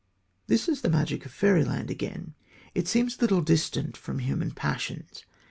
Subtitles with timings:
[0.47, 2.33] This is the magic of fairyland again.
[2.73, 5.25] It seems a little distant from human passions.